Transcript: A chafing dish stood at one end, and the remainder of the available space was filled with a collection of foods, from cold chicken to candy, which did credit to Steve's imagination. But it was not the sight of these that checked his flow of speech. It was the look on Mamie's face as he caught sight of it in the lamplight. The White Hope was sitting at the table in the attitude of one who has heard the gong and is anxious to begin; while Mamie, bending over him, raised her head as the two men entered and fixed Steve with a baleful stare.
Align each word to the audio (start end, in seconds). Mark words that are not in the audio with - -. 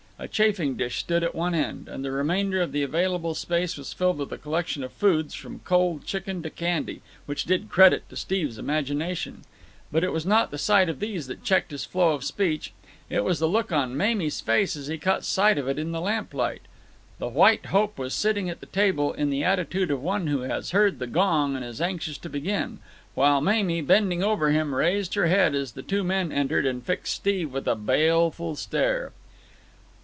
A 0.19 0.27
chafing 0.27 0.77
dish 0.77 0.99
stood 0.99 1.23
at 1.23 1.33
one 1.33 1.55
end, 1.55 1.87
and 1.87 2.05
the 2.05 2.11
remainder 2.11 2.61
of 2.61 2.73
the 2.73 2.83
available 2.83 3.33
space 3.33 3.75
was 3.75 3.91
filled 3.91 4.19
with 4.19 4.31
a 4.31 4.37
collection 4.37 4.83
of 4.83 4.91
foods, 4.93 5.33
from 5.33 5.61
cold 5.61 6.05
chicken 6.05 6.43
to 6.43 6.51
candy, 6.51 7.01
which 7.25 7.43
did 7.45 7.69
credit 7.71 8.07
to 8.07 8.15
Steve's 8.15 8.59
imagination. 8.59 9.41
But 9.91 10.03
it 10.03 10.13
was 10.13 10.23
not 10.23 10.51
the 10.51 10.59
sight 10.59 10.89
of 10.89 10.99
these 10.99 11.25
that 11.25 11.43
checked 11.43 11.71
his 11.71 11.85
flow 11.85 12.11
of 12.13 12.23
speech. 12.23 12.71
It 13.09 13.23
was 13.23 13.39
the 13.39 13.47
look 13.47 13.71
on 13.71 13.97
Mamie's 13.97 14.41
face 14.41 14.75
as 14.75 14.85
he 14.85 14.99
caught 14.99 15.25
sight 15.25 15.57
of 15.57 15.67
it 15.67 15.79
in 15.79 15.91
the 15.91 15.99
lamplight. 15.99 16.61
The 17.17 17.27
White 17.27 17.65
Hope 17.65 17.97
was 17.97 18.13
sitting 18.13 18.47
at 18.47 18.59
the 18.59 18.67
table 18.67 19.13
in 19.13 19.31
the 19.31 19.43
attitude 19.43 19.89
of 19.89 20.03
one 20.03 20.27
who 20.27 20.41
has 20.41 20.69
heard 20.69 20.99
the 20.99 21.07
gong 21.07 21.55
and 21.55 21.65
is 21.65 21.81
anxious 21.81 22.19
to 22.19 22.29
begin; 22.29 22.77
while 23.15 23.41
Mamie, 23.41 23.81
bending 23.81 24.21
over 24.21 24.51
him, 24.51 24.75
raised 24.75 25.15
her 25.15 25.25
head 25.25 25.55
as 25.55 25.71
the 25.71 25.81
two 25.81 26.03
men 26.03 26.31
entered 26.31 26.67
and 26.67 26.83
fixed 26.85 27.15
Steve 27.15 27.51
with 27.51 27.67
a 27.67 27.73
baleful 27.75 28.55
stare. 28.55 29.13